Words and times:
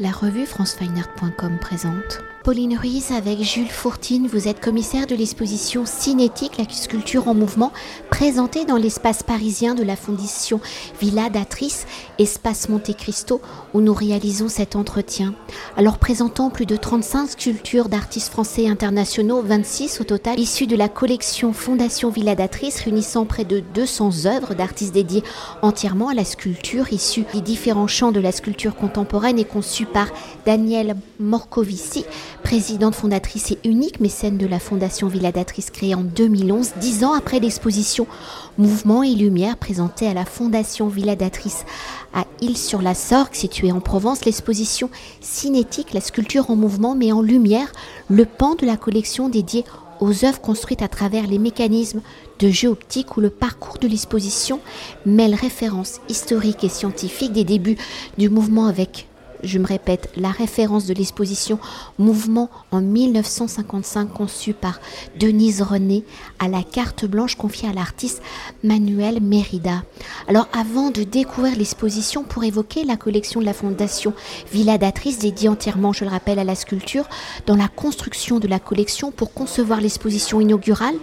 La 0.00 0.12
revue 0.12 0.46
francefineart.com 0.46 1.58
présente. 1.58 2.22
Pauline 2.44 2.78
Ruiz 2.78 3.10
avec 3.10 3.42
Jules 3.42 3.66
Fourtine, 3.66 4.28
vous 4.28 4.46
êtes 4.46 4.60
commissaire 4.60 5.08
de 5.08 5.16
l'exposition 5.16 5.84
Cinétique, 5.86 6.56
la 6.56 6.68
sculpture 6.68 7.26
en 7.26 7.34
mouvement, 7.34 7.72
présentée 8.18 8.64
dans 8.64 8.78
l'espace 8.78 9.22
parisien 9.22 9.76
de 9.76 9.84
la 9.84 9.94
fondation 9.94 10.60
Villa 11.00 11.30
d'Atrice, 11.30 11.86
espace 12.18 12.68
Monte 12.68 12.96
Cristo, 12.96 13.40
où 13.74 13.80
nous 13.80 13.94
réalisons 13.94 14.48
cet 14.48 14.74
entretien. 14.74 15.36
Alors 15.76 15.98
présentant 15.98 16.50
plus 16.50 16.66
de 16.66 16.74
35 16.74 17.30
sculptures 17.30 17.88
d'artistes 17.88 18.32
français 18.32 18.68
internationaux, 18.68 19.40
26 19.40 20.00
au 20.00 20.04
total, 20.04 20.40
issues 20.40 20.66
de 20.66 20.74
la 20.74 20.88
collection 20.88 21.52
Fondation 21.52 22.10
Villa 22.10 22.34
d'Atrice, 22.34 22.80
réunissant 22.80 23.24
près 23.24 23.44
de 23.44 23.62
200 23.72 24.26
œuvres 24.26 24.54
d'artistes 24.54 24.94
dédiés 24.94 25.22
entièrement 25.62 26.08
à 26.08 26.14
la 26.14 26.24
sculpture, 26.24 26.92
issues 26.92 27.24
des 27.32 27.40
différents 27.40 27.86
champs 27.86 28.10
de 28.10 28.18
la 28.18 28.32
sculpture 28.32 28.74
contemporaine 28.74 29.38
et 29.38 29.44
conçues 29.44 29.86
par 29.86 30.08
Danielle 30.44 30.96
Morcovici, 31.20 32.04
présidente 32.42 32.96
fondatrice 32.96 33.52
et 33.52 33.58
unique 33.62 34.00
mécène 34.00 34.38
de 34.38 34.46
la 34.48 34.58
Fondation 34.58 35.06
Villadatrice 35.06 35.70
créée 35.70 35.94
en 35.94 36.02
2011, 36.02 36.72
dix 36.80 37.04
ans 37.04 37.12
après 37.12 37.38
l'exposition 37.38 38.07
Mouvement 38.58 39.02
et 39.02 39.14
Lumière 39.14 39.56
présentée 39.56 40.08
à 40.08 40.14
la 40.14 40.24
Fondation 40.24 40.88
Villadatrice 40.88 41.64
à 42.14 42.24
Île-sur-la-Sorgue, 42.40 43.34
située 43.34 43.72
en 43.72 43.80
Provence. 43.80 44.24
L'exposition 44.24 44.90
cinétique, 45.20 45.92
la 45.92 46.00
sculpture 46.00 46.50
en 46.50 46.56
mouvement, 46.56 46.94
met 46.94 47.12
en 47.12 47.22
lumière 47.22 47.72
le 48.08 48.24
pan 48.24 48.54
de 48.54 48.66
la 48.66 48.76
collection 48.76 49.28
dédiée 49.28 49.64
aux 50.00 50.24
œuvres 50.24 50.40
construites 50.40 50.82
à 50.82 50.88
travers 50.88 51.26
les 51.26 51.38
mécanismes 51.38 52.00
de 52.38 52.50
jeu 52.50 52.68
optique 52.68 53.16
où 53.16 53.20
le 53.20 53.30
parcours 53.30 53.78
de 53.78 53.88
l'exposition 53.88 54.60
mêle 55.06 55.34
références 55.34 56.00
historiques 56.08 56.64
et 56.64 56.68
scientifiques 56.68 57.32
des 57.32 57.44
débuts 57.44 57.78
du 58.16 58.28
mouvement 58.28 58.66
avec 58.66 59.08
je 59.42 59.58
me 59.58 59.66
répète, 59.66 60.10
la 60.16 60.30
référence 60.30 60.86
de 60.86 60.94
l'exposition 60.94 61.58
Mouvement 61.98 62.50
en 62.70 62.80
1955 62.80 64.12
conçue 64.12 64.54
par 64.54 64.80
Denise 65.18 65.62
René 65.62 66.04
à 66.38 66.48
la 66.48 66.62
carte 66.62 67.04
blanche 67.04 67.36
confiée 67.36 67.68
à 67.68 67.72
l'artiste 67.72 68.22
Manuel 68.62 69.20
Mérida. 69.20 69.82
Alors 70.28 70.48
avant 70.52 70.90
de 70.90 71.02
découvrir 71.02 71.56
l'exposition 71.56 72.24
pour 72.24 72.44
évoquer 72.44 72.84
la 72.84 72.96
collection 72.96 73.40
de 73.40 73.46
la 73.46 73.52
Fondation 73.52 74.12
Villa 74.52 74.78
d'Atrice 74.78 75.18
dédiée 75.18 75.48
entièrement, 75.48 75.92
je 75.92 76.04
le 76.04 76.10
rappelle, 76.10 76.38
à 76.38 76.44
la 76.44 76.54
sculpture, 76.54 77.08
dans 77.46 77.56
la 77.56 77.68
construction 77.68 78.38
de 78.38 78.48
la 78.48 78.58
collection 78.58 79.10
pour 79.10 79.32
concevoir 79.32 79.80
l'exposition 79.80 80.40
inaugurale 80.40 80.96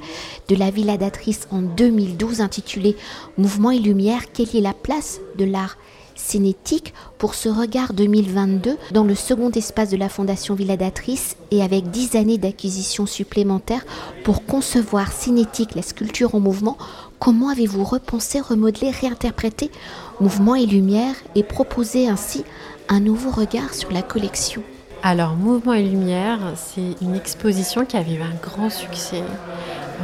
de 0.50 0.56
la 0.56 0.72
Villa 0.72 0.98
d'Atrice 0.98 1.48
en 1.52 1.62
2012 1.62 2.42
intitulée 2.42 2.96
Mouvement 3.38 3.72
et 3.72 3.80
Lumière, 3.80 4.32
quelle 4.32 4.56
est 4.56 4.62
la 4.62 4.74
place 4.74 5.20
de 5.38 5.46
l'art 5.46 5.78
cinétique 6.16 6.94
pour 7.18 7.36
ce 7.36 7.50
regard 7.50 7.94
2022 7.94 8.78
dans 8.92 9.04
le 9.04 9.16
second 9.16 9.52
espace 9.52 9.90
de 9.90 9.98
la 9.98 10.10
Fondation 10.10 10.56
Villadatrice 10.56 11.36
et 11.52 11.62
avec 11.62 11.92
dix 11.92 12.16
années 12.16 12.38
d'acquisition 12.38 13.06
supplémentaires 13.06 13.86
pour 14.24 14.46
concevoir 14.46 15.12
cinétique 15.12 15.76
la 15.76 15.82
sculpture 15.82 16.36
en 16.36 16.40
mouvement, 16.40 16.78
comment 17.20 17.50
avez-vous 17.50 17.84
repensé, 17.84 18.40
remodelé, 18.40 18.92
réinterprété 18.92 19.72
mouvement 20.20 20.56
et 20.56 20.66
lumière 20.66 21.16
et 21.36 21.44
proposé 21.44 22.08
ainsi 22.08 22.44
un 22.90 23.00
nouveau 23.00 23.32
regard 23.32 23.74
sur 23.74 23.92
la 23.92 24.02
collection? 24.02 24.64
Alors, 25.04 25.36
Mouvement 25.36 25.74
et 25.74 25.84
Lumière, 25.84 26.40
c'est 26.56 27.00
une 27.00 27.14
exposition 27.14 27.86
qui 27.86 27.96
a 27.96 28.02
eu 28.02 28.20
un 28.22 28.34
grand 28.42 28.72
succès 28.72 29.22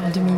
en 0.06 0.12
2012 0.12 0.38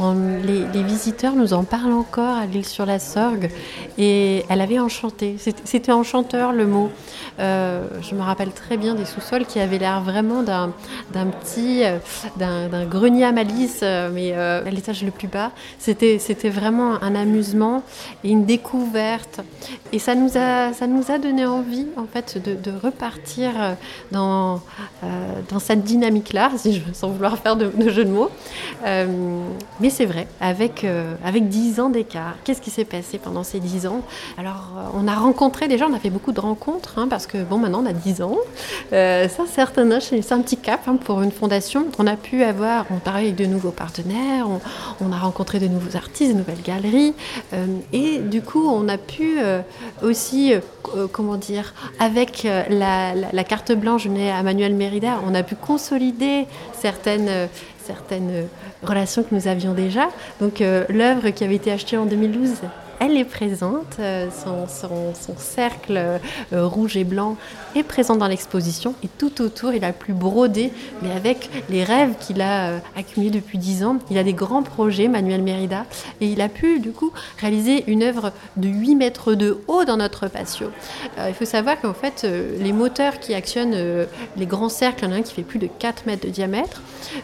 les, 0.00 0.82
visiteurs 0.82 1.34
nous 1.34 1.52
en 1.52 1.64
parlent 1.64 1.92
encore 1.92 2.36
à 2.36 2.46
l'île 2.46 2.66
sur 2.66 2.86
la 2.86 2.98
Sorgue 2.98 3.50
et 3.98 4.44
elle 4.48 4.60
avait 4.60 4.78
enchanté. 4.78 5.36
C'était 5.64 5.92
enchanteur 5.92 6.52
le 6.52 6.66
mot. 6.66 6.90
Euh, 7.38 7.86
je 8.02 8.14
me 8.14 8.22
rappelle 8.22 8.50
très 8.50 8.76
bien 8.76 8.94
des 8.94 9.04
sous-sols 9.04 9.46
qui 9.46 9.58
avaient 9.58 9.78
l'air 9.78 10.00
vraiment 10.02 10.42
d'un 10.42 10.72
petit, 11.12 11.84
euh, 11.84 11.98
d'un 12.36 12.84
grenier 12.84 13.24
à 13.24 13.32
malice, 13.32 13.80
euh, 13.82 14.10
mais 14.12 14.32
à 14.32 14.70
l'étage 14.70 15.02
le 15.02 15.10
plus 15.10 15.28
bas. 15.28 15.50
C'était 15.78 16.50
vraiment 16.50 17.02
un 17.02 17.14
amusement 17.14 17.82
et 18.22 18.30
une 18.30 18.44
découverte. 18.44 19.40
Et 19.92 19.98
ça 19.98 20.14
nous 20.14 20.36
a, 20.36 20.72
ça 20.72 20.86
nous 20.86 21.10
a 21.10 21.18
donné 21.18 21.46
envie 21.46 21.86
en 21.96 22.06
fait 22.06 22.38
de, 22.38 22.70
repartir 22.82 23.52
dans, 24.12 24.60
dans 25.48 25.58
cette 25.58 25.82
dynamique-là, 25.84 26.50
sans 26.92 27.08
vouloir 27.08 27.38
faire 27.38 27.56
de, 27.56 27.68
de 27.74 27.88
jeu 27.88 28.04
de 28.04 28.10
mots. 28.10 28.30
C'est 29.90 30.06
vrai, 30.06 30.26
avec, 30.40 30.84
euh, 30.84 31.14
avec 31.24 31.48
10 31.48 31.80
ans 31.80 31.90
d'écart. 31.90 32.34
Qu'est-ce 32.44 32.60
qui 32.60 32.70
s'est 32.70 32.84
passé 32.84 33.18
pendant 33.18 33.42
ces 33.42 33.60
10 33.60 33.86
ans? 33.86 34.02
Alors, 34.38 34.72
euh, 34.76 34.88
on 34.94 35.08
a 35.08 35.14
rencontré 35.14 35.68
déjà, 35.68 35.86
on 35.86 35.94
a 35.94 35.98
fait 35.98 36.10
beaucoup 36.10 36.32
de 36.32 36.40
rencontres, 36.40 36.94
hein, 36.98 37.08
parce 37.08 37.26
que 37.26 37.42
bon, 37.42 37.58
maintenant 37.58 37.82
on 37.82 37.86
a 37.86 37.92
10 37.92 38.22
ans. 38.22 38.36
Euh, 38.92 39.28
ça, 39.28 39.44
c'est 39.46 39.60
un 39.62 40.40
petit 40.40 40.56
cap 40.56 40.80
hein, 40.86 40.96
pour 40.96 41.22
une 41.22 41.30
fondation. 41.30 41.86
On 41.98 42.06
a 42.06 42.16
pu 42.16 42.42
avoir, 42.42 42.86
on 42.90 42.98
travaille 42.98 43.26
avec 43.26 43.36
de 43.36 43.46
nouveaux 43.46 43.70
partenaires, 43.70 44.46
on, 45.00 45.12
a 45.12 45.18
rencontré 45.18 45.58
de 45.58 45.68
nouveaux 45.68 45.96
artistes, 45.96 46.32
de 46.32 46.38
nouvelles 46.38 46.62
galeries. 46.62 47.14
et 47.92 48.18
du 48.18 48.42
coup, 48.42 48.68
on 48.68 48.88
a 48.88 48.98
pu 48.98 49.38
aussi, 50.02 50.52
comment 51.12 51.36
dire, 51.36 51.74
avec 52.00 52.46
la, 52.68 53.44
carte 53.44 53.72
blanche 53.72 54.06
née 54.06 54.30
à 54.30 54.42
Manuel 54.42 54.74
Mérida, 54.74 55.20
on 55.26 55.34
a 55.34 55.42
pu 55.42 55.54
consolider 55.54 56.46
certaines 56.72 57.48
certaines 57.86 58.48
relations 58.82 59.22
que 59.22 59.34
nous 59.34 59.48
avions 59.48 59.72
déjà. 59.72 60.08
Donc 60.40 60.60
euh, 60.60 60.84
l'œuvre 60.88 61.30
qui 61.30 61.44
avait 61.44 61.56
été 61.56 61.70
achetée 61.72 61.96
en 61.96 62.06
2012 62.06 62.60
elle 63.00 63.16
est 63.16 63.24
présente, 63.24 63.96
euh, 63.98 64.28
son, 64.30 64.66
cercle 65.36 65.96
euh, 65.96 66.66
rouge 66.66 66.96
et 66.96 67.04
blanc 67.04 67.36
est 67.74 67.82
présent 67.82 68.16
dans 68.16 68.28
l'exposition 68.28 68.94
et 69.04 69.08
tout 69.18 69.42
autour 69.42 69.72
il 69.72 69.84
a 69.84 69.92
plus 69.92 70.14
brodé, 70.14 70.72
mais 71.02 71.12
avec 71.12 71.50
les 71.68 71.84
rêves 71.84 72.14
qu'il 72.18 72.40
a 72.40 72.70
euh, 72.70 72.78
accumulés 72.96 73.30
depuis 73.30 73.58
dix 73.58 73.84
ans. 73.84 73.98
Il 74.10 74.18
a 74.18 74.22
des 74.22 74.32
grands 74.32 74.62
projets, 74.62 75.08
Manuel 75.08 75.42
Mérida, 75.42 75.84
et 76.20 76.28
il 76.28 76.40
a 76.40 76.48
pu 76.48 76.80
du 76.80 76.92
coup 76.92 77.12
réaliser 77.38 77.84
une 77.86 78.02
œuvre 78.02 78.32
de 78.56 78.68
8 78.68 78.94
mètres 78.94 79.34
de 79.34 79.58
haut 79.68 79.84
dans 79.84 79.96
notre 79.96 80.28
patio. 80.28 80.70
il 81.26 81.34
faut 81.34 81.44
savoir 81.44 81.80
qu'en 81.80 81.94
fait 81.94 82.26
les 82.58 82.72
moteurs 82.72 83.18
qui 83.20 83.34
actionnent 83.34 83.76
les 84.36 84.46
grands 84.46 84.68
cercles, 84.68 85.04
il 85.04 85.08
y 85.08 85.12
en 85.12 85.14
a 85.14 85.18
un 85.18 85.22
qui 85.22 85.34
fait 85.34 85.42
plus 85.42 85.58
de 85.58 85.66
4 85.66 86.06
mètres 86.06 86.26
de 86.26 86.30
diamètre, 86.30 86.82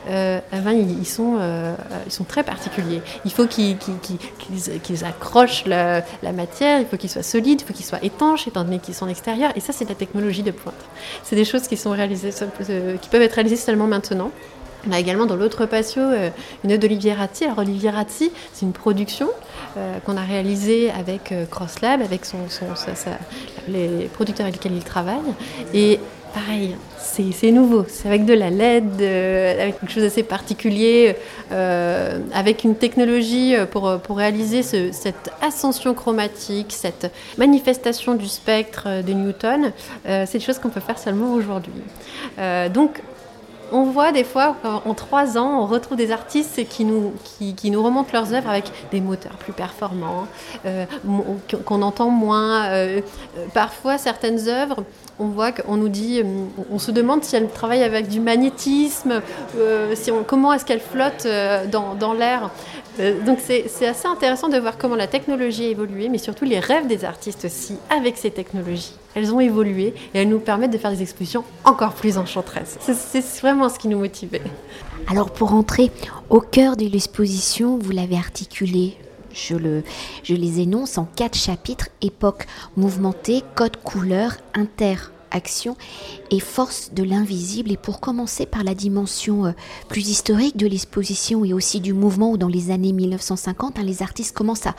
eh 0.09 0.41
ben, 0.53 0.73
ils 0.73 1.07
sont 1.07 2.25
très 2.29 2.43
particuliers. 2.43 3.03
Il 3.25 3.33
faut 3.33 3.47
qu'ils 3.47 5.05
accrochent 5.05 5.62
la, 5.69 6.33
matière, 6.33 6.81
il 6.81 6.87
faut 6.87 6.97
qu'il 6.97 7.11
soit 7.11 7.23
solide, 7.23 7.61
il 7.61 7.65
faut 7.65 7.73
qu'il 7.73 7.85
soit 7.85 8.03
étanche, 8.05 8.47
étant 8.49 8.65
donné 8.65 8.79
qu'ils 8.79 8.95
sont 8.95 9.07
en 9.07 9.09
extérieur. 9.09 9.53
Et 9.57 9.61
ça, 9.61 9.73
c'est 9.73 9.85
de 9.85 9.91
la 9.91 9.97
technologie 9.97 10.43
de 10.43 10.51
pointe. 10.51 10.75
C'est 11.23 11.37
des 11.37 11.45
choses 11.45 11.69
qui, 11.69 11.77
sont 11.77 11.91
réalisées, 11.91 12.31
euh, 12.71 12.97
qui 12.97 13.09
peuvent 13.09 13.23
être 13.23 13.35
réalisées 13.35 13.57
seulement 13.57 13.87
maintenant. 13.87 14.31
On 14.89 14.93
a 14.93 14.99
également 14.99 15.27
dans 15.27 15.37
l'autre 15.37 15.67
patio 15.67 16.03
euh, 16.03 16.31
une 16.65 16.73
œuvre 16.73 16.81
d'Olivier 16.81 17.13
Ratti. 17.13 17.45
Alors 17.45 17.59
Olivier 17.59 17.91
Ratti, 17.91 18.33
c'est 18.53 18.67
une 18.67 18.73
production 18.73 19.29
euh, 19.77 19.99
qu'on 20.01 20.17
a 20.17 20.23
réalisée 20.23 20.91
avec 20.91 21.33
CrossLab, 21.51 22.03
avec 22.03 22.23
les 23.69 24.11
producteurs 24.13 24.47
avec 24.47 24.57
lesquels 24.57 24.77
il 24.77 24.85
travaille. 24.85 25.21
Pareil, 26.33 26.77
c'est 26.99 27.51
nouveau. 27.51 27.85
C'est 27.89 28.09
avec 28.09 28.25
de 28.25 28.35
la 28.35 28.51
LED, 28.51 29.01
euh, 29.01 29.63
avec 29.63 29.81
quelque 29.81 29.93
chose 29.93 30.03
d'assez 30.03 30.23
particulier, 30.23 31.17
euh, 31.51 32.19
avec 32.35 32.65
une 32.65 32.75
technologie 32.75 33.55
euh, 33.55 33.67
pour, 33.67 34.17
réaliser 34.17 34.63
cette 34.63 35.31
ascension 35.41 35.95
chromatique, 35.95 36.69
cette 36.71 37.11
manifestation 37.39 38.15
du 38.15 38.29
spectre 38.29 39.03
de 39.03 39.13
Newton. 39.13 39.73
c'est 40.05 40.35
des 40.35 40.41
choses 40.41 40.59
qu'on 40.59 40.69
peut 40.69 40.81
faire 40.81 40.99
seulement 40.99 41.33
aujourd'hui. 41.33 41.73
donc, 42.75 43.01
on 43.75 43.85
voit 43.85 44.13
des 44.13 44.25
fois, 44.25 44.57
en 44.85 44.93
trois 44.93 45.39
ans, 45.39 45.63
on 45.63 45.67
retrouve 45.67 45.97
des 45.97 46.13
artistes 46.13 46.61
qui, 46.69 46.85
nous 46.85 47.83
remontent 47.83 48.11
leurs 48.13 48.35
œuvres 48.35 48.51
avec 48.51 48.65
des 48.91 49.01
moteurs 49.01 49.37
plus 49.39 49.55
performants, 49.55 50.27
qu'on 51.65 51.81
entend 51.81 52.11
moins. 52.11 52.69
parfois, 53.55 53.97
certaines 53.97 54.47
œuvres 54.47 54.85
on 55.19 55.27
voit 55.27 55.53
qu'on 55.53 55.77
nous 55.77 55.89
dit, 55.89 56.21
euh, 56.21 56.25
on 56.71 56.79
se 56.79 56.91
demande 56.91 57.25
si 57.25 57.37
elle 57.37 57.49
travaille 57.49 57.83
avec 57.83 58.09
du 58.09 58.21
magnétisme, 58.21 59.21
euh, 59.59 59.95
si 59.95 60.11
comment 60.27 60.53
est-ce 60.53 60.65
qu'elle 60.65 60.81
flotte 60.81 61.27
euh, 61.27 61.67
dans, 61.67 62.13
l'air. 62.13 62.51
donc 63.25 63.39
c'est 63.41 63.87
assez 63.87 64.07
intéressant 64.07 64.49
de 64.49 64.59
voir 64.59 64.77
comment 64.77 64.97
la 64.97 65.07
technologie 65.07 65.67
a 65.67 65.69
évolué, 65.69 66.09
mais 66.09 66.19
surtout 66.19 66.45
les 66.45 66.59
rêves 66.59 66.87
des 66.87 67.05
artistes 67.05 67.45
aussi 67.47 67.77
avec 67.91 68.17
ces 68.17 68.31
technologies. 68.31 68.95
Elles 69.15 69.33
ont 69.33 69.41
évolué 69.41 69.95
et 70.15 70.21
elles 70.21 70.29
nous 70.29 70.41
permettent 70.41 70.73
de 70.73 70.79
faire 70.79 70.91
des 70.91 71.03
expositions 71.03 71.45
encore 71.65 71.93
plus 71.93 72.19
enchanteresses. 72.19 72.79
C'est 72.81 73.41
vraiment 73.41 73.69
ce 73.69 73.79
qui 73.79 73.89
nous 73.89 73.99
motivait. 73.99 74.43
Alors 75.09 75.31
pour 75.31 75.55
entrer 75.55 75.91
au 76.31 76.41
cœur 76.41 76.77
de 76.77 76.87
l'exposition, 76.87 77.79
vous 77.79 77.91
l'avez 77.91 78.17
articulé 78.17 78.97
je, 79.35 79.55
le, 79.57 79.83
je 80.23 80.35
les 80.35 80.61
énonce 80.61 80.99
en 80.99 81.05
quatre 81.05 81.37
chapitres. 81.37 81.89
Époque 82.01 82.47
mouvementée, 82.77 83.43
code 83.55 83.77
couleur, 83.77 84.37
inter 84.55 84.97
action 85.33 85.77
et 86.31 86.41
force 86.41 86.93
de 86.93 87.03
l'invisible. 87.03 87.73
Et 87.73 87.77
pour 87.77 88.01
commencer 88.01 88.47
par 88.47 88.65
la 88.65 88.75
dimension 88.75 89.47
euh, 89.47 89.53
plus 89.89 90.09
historique 90.09 90.57
de 90.57 90.67
l'exposition 90.67 91.45
et 91.45 91.53
aussi 91.53 91.81
du 91.81 91.93
mouvement 91.93 92.31
où 92.31 92.37
dans 92.37 92.49
les 92.49 92.71
années 92.71 92.93
1950, 92.93 93.79
hein, 93.79 93.83
les 93.83 94.03
artistes 94.03 94.37
commencent 94.37 94.67
à 94.67 94.77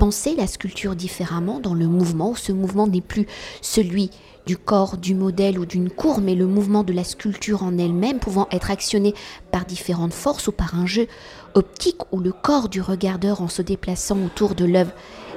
penser 0.00 0.34
la 0.34 0.46
sculpture 0.46 0.96
différemment 0.96 1.60
dans 1.60 1.74
le 1.74 1.86
mouvement, 1.86 2.30
où 2.30 2.36
ce 2.36 2.52
mouvement 2.52 2.86
n'est 2.86 3.02
plus 3.02 3.26
celui 3.60 4.10
du 4.46 4.56
corps, 4.56 4.96
du 4.96 5.14
modèle 5.14 5.58
ou 5.58 5.66
d'une 5.66 5.90
cour, 5.90 6.22
mais 6.22 6.34
le 6.34 6.46
mouvement 6.46 6.82
de 6.82 6.94
la 6.94 7.04
sculpture 7.04 7.62
en 7.62 7.76
elle-même 7.76 8.18
pouvant 8.18 8.48
être 8.50 8.70
actionné 8.70 9.14
par 9.52 9.66
différentes 9.66 10.14
forces 10.14 10.48
ou 10.48 10.52
par 10.52 10.74
un 10.74 10.86
jeu 10.86 11.06
optique 11.52 11.98
où 12.12 12.18
le 12.20 12.32
corps 12.32 12.70
du 12.70 12.80
regardeur 12.80 13.42
en 13.42 13.48
se 13.48 13.60
déplaçant 13.60 14.18
autour 14.24 14.54
de 14.54 14.64
l'œuvre 14.64 14.92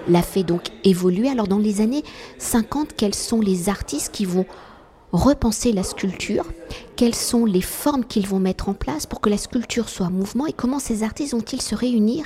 l'a 0.08 0.22
fait 0.22 0.44
donc 0.44 0.64
évoluer. 0.84 1.30
Alors 1.30 1.48
dans 1.48 1.58
les 1.58 1.82
années 1.82 2.04
50, 2.38 2.94
quels 2.96 3.16
sont 3.16 3.42
les 3.42 3.70
artistes 3.70 4.14
qui 4.14 4.26
vont 4.26 4.46
repenser 5.14 5.72
la 5.72 5.84
sculpture? 5.84 6.46
Quelles 6.96 7.16
sont 7.16 7.46
les 7.46 7.62
formes 7.62 8.04
qu'ils 8.04 8.28
vont 8.28 8.40
mettre 8.40 8.68
en 8.68 8.74
place 8.74 9.06
pour 9.06 9.22
que 9.22 9.30
la 9.30 9.38
sculpture 9.38 9.88
soit 9.88 10.10
mouvement? 10.10 10.48
Et 10.48 10.54
comment 10.54 10.80
ces 10.80 11.04
artistes 11.04 11.34
vont-ils 11.34 11.62
se 11.62 11.76
réunir 11.76 12.26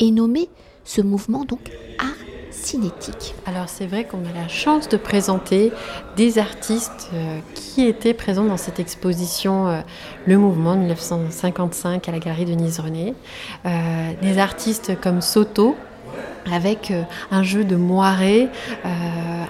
et 0.00 0.10
nommer 0.10 0.50
ce 0.84 1.00
mouvement 1.00 1.44
donc 1.44 1.70
art 1.98 2.12
cinétique? 2.50 3.34
Alors 3.46 3.68
c'est 3.68 3.86
vrai 3.86 4.04
qu'on 4.04 4.24
a 4.24 4.32
la 4.34 4.48
chance 4.48 4.88
de 4.88 4.96
présenter 4.96 5.72
des 6.16 6.38
artistes 6.38 7.10
euh, 7.14 7.38
qui 7.54 7.86
étaient 7.86 8.14
présents 8.14 8.44
dans 8.44 8.56
cette 8.56 8.80
exposition 8.80 9.68
euh, 9.68 9.80
Le 10.26 10.36
Mouvement 10.36 10.74
1955 10.74 12.08
à 12.08 12.12
la 12.12 12.18
galerie 12.18 12.44
Denise 12.44 12.80
René. 12.80 13.14
Euh, 13.66 14.12
des 14.20 14.38
artistes 14.38 15.00
comme 15.00 15.20
Soto, 15.20 15.76
avec 16.52 16.90
euh, 16.90 17.02
un 17.30 17.42
jeu 17.42 17.64
de 17.64 17.76
moiré, 17.76 18.48
euh, 18.84 18.88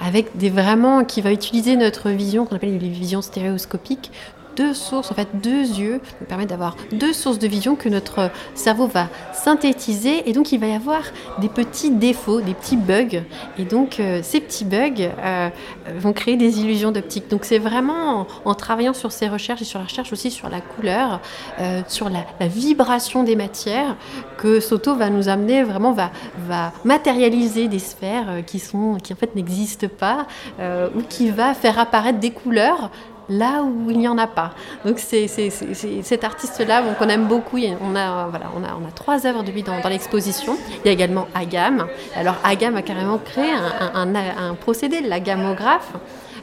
avec 0.07 0.37
des 0.37 0.51
vraiment 0.51 1.05
qui 1.05 1.21
va 1.21 1.33
utiliser 1.33 1.77
notre 1.77 2.11
vision 2.11 2.47
qu'on 2.47 2.57
appelle 2.57 2.71
une 2.71 2.93
vision 2.93 3.23
stéréoscopique 3.23 4.11
deux 4.57 4.75
sources, 4.75 5.11
en 5.11 5.15
fait 5.15 5.29
deux 5.35 5.51
yeux, 5.51 6.01
nous 6.21 6.27
permettent 6.27 6.49
d'avoir 6.49 6.77
deux 6.93 7.13
sources 7.13 7.39
de 7.39 7.47
vision 7.47 7.77
que 7.77 7.89
notre 7.89 8.31
cerveau 8.55 8.87
va 8.87 9.09
synthétiser 9.33 10.29
et 10.29 10.33
donc 10.33 10.53
il 10.53 10.59
va 10.59 10.67
y 10.67 10.75
avoir 10.75 11.03
des 11.39 11.49
petits 11.49 11.91
défauts, 11.91 12.41
des 12.41 12.55
petits 12.55 12.77
bugs 12.77 13.23
et 13.59 13.65
donc 13.65 14.01
euh, 14.01 14.21
ces 14.23 14.41
petits 14.41 14.65
bugs 14.65 15.11
euh, 15.23 15.51
vont 15.99 16.13
créer 16.13 16.37
des 16.37 16.61
illusions 16.61 16.91
d'optique. 16.91 17.29
Donc 17.29 17.45
c'est 17.45 17.59
vraiment 17.59 18.27
en, 18.45 18.55
travaillant 18.55 18.95
sur 18.95 19.13
ces 19.13 19.29
recherches 19.29 19.63
et 19.63 19.67
sur 19.67 19.79
la 19.79 19.85
recherche 19.85 20.13
aussi 20.13 20.31
sur 20.31 20.49
la 20.49 20.61
couleur, 20.61 21.21
euh, 21.61 21.83
sur 21.89 22.09
la, 22.09 22.25
vibration 22.47 23.23
des 23.23 23.37
matières 23.37 23.97
que 24.39 24.61
Soto 24.61 24.95
va 24.95 25.11
nous 25.11 25.29
amener 25.29 25.63
vraiment 25.63 25.93
va, 25.93 26.11
va 26.47 26.73
matérialiser 26.85 27.69
des 27.69 27.79
sphères 27.79 28.45
qui 28.47 28.59
sont 28.59 28.97
qui 29.03 29.13
en 29.13 29.17
fait 29.17 29.35
n'existent 29.35 29.89
pas 29.89 30.27
ou 30.61 31.03
qui 31.09 31.31
va 31.31 31.55
faire 31.55 31.79
apparaître 31.79 32.21
des 32.21 32.31
couleurs 32.31 32.91
là 33.29 33.63
où 33.63 33.91
il 33.91 33.99
n'y 33.99 34.09
en 34.09 34.19
a 34.19 34.27
pas. 34.27 34.53
Donc 34.85 34.99
c'est 34.99 35.29
cet 35.29 36.25
artiste-là 36.25 36.83
qu'on 36.99 37.09
aime 37.09 37.27
beaucoup. 37.27 37.59
On 37.59 37.97
a, 37.97 38.29
voilà, 38.29 38.47
on, 38.57 38.63
a, 38.65 38.91
trois 38.95 39.27
œuvres 39.27 39.43
de 39.43 39.51
lui 39.51 39.63
dans, 39.63 39.77
l'exposition. 39.89 40.57
Il 40.85 40.87
y 40.87 40.89
a 40.89 40.93
également 40.93 41.27
Agam. 41.35 41.87
Alors 42.15 42.37
Agam 42.45 42.77
a 42.77 42.83
carrément 42.83 43.19
créé 43.19 43.51
un, 43.53 44.55
procédé, 44.55 45.01
la 45.01 45.21
gammographe, 45.21 45.93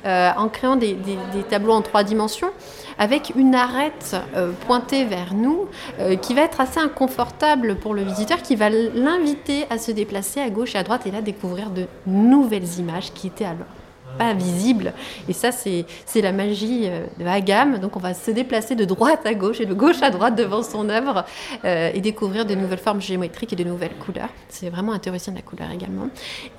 euh, 0.05 0.31
en 0.35 0.49
créant 0.49 0.75
des, 0.75 0.97
tableaux 1.49 1.73
en 1.73 1.81
trois 1.81 2.03
dimensions 2.03 2.49
avec 2.99 3.33
une 3.35 3.55
arête 3.55 4.17
euh, 4.35 4.51
pointée 4.67 5.05
vers 5.05 5.33
nous 5.33 5.67
euh, 5.99 6.15
qui 6.15 6.33
va 6.33 6.41
être 6.41 6.59
assez 6.59 6.79
inconfortable 6.79 7.75
pour 7.75 7.93
le 7.93 8.03
visiteur, 8.03 8.41
qui 8.41 8.55
va 8.55 8.69
l'inviter 8.69 9.65
à 9.69 9.77
se 9.77 9.91
déplacer 9.91 10.41
à 10.41 10.49
gauche 10.49 10.75
et 10.75 10.77
à 10.77 10.83
droite 10.83 11.07
et 11.07 11.11
là 11.11 11.21
découvrir 11.21 11.69
de 11.69 11.87
nouvelles 12.05 12.79
images 12.79 13.13
qui 13.13 13.27
étaient 13.27 13.45
alors 13.45 13.67
pas 14.17 14.33
visible. 14.33 14.93
Et 15.27 15.33
ça, 15.33 15.51
c'est 15.51 15.85
la 16.21 16.31
magie 16.31 16.83
euh, 16.85 17.05
de 17.19 17.23
la 17.23 17.41
gamme. 17.41 17.79
Donc, 17.79 17.95
on 17.95 17.99
va 17.99 18.13
se 18.13 18.31
déplacer 18.31 18.75
de 18.75 18.85
droite 18.85 19.25
à 19.25 19.33
gauche 19.33 19.61
et 19.61 19.65
de 19.65 19.73
gauche 19.73 20.01
à 20.01 20.09
droite 20.09 20.35
devant 20.35 20.63
son 20.63 20.89
œuvre 20.89 21.25
euh, 21.65 21.91
et 21.93 22.01
découvrir 22.01 22.45
de 22.45 22.55
nouvelles 22.55 22.79
formes 22.79 23.01
géométriques 23.01 23.53
et 23.53 23.55
de 23.55 23.63
nouvelles 23.63 23.95
couleurs. 23.95 24.29
C'est 24.49 24.69
vraiment 24.69 24.93
intéressant 24.93 25.31
de 25.31 25.37
la 25.37 25.43
couleur 25.43 25.71
également. 25.71 26.07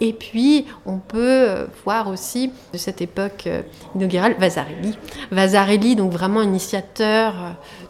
Et 0.01 0.12
puis, 0.12 0.67
on 0.87 0.99
peut 0.99 1.19
euh, 1.19 1.67
voir 1.85 2.09
aussi 2.09 2.51
de 2.73 2.79
cette 2.79 3.01
époque 3.01 3.49
inaugurale 3.95 4.37
Vasarely. 4.39 4.97
Vasarely, 5.31 5.97
donc 5.97 6.12
vraiment 6.12 6.43
initiateur 6.43 7.35